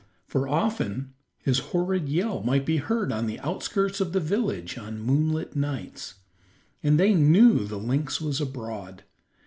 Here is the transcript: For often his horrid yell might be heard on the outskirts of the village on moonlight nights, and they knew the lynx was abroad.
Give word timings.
For 0.25 0.47
often 0.47 1.13
his 1.43 1.59
horrid 1.59 2.09
yell 2.09 2.41
might 2.41 2.65
be 2.65 2.77
heard 2.77 3.11
on 3.11 3.27
the 3.27 3.39
outskirts 3.41 4.01
of 4.01 4.13
the 4.13 4.19
village 4.19 4.75
on 4.75 4.99
moonlight 4.99 5.55
nights, 5.55 6.15
and 6.81 6.99
they 6.99 7.13
knew 7.13 7.65
the 7.65 7.77
lynx 7.77 8.19
was 8.19 8.41
abroad. 8.41 9.03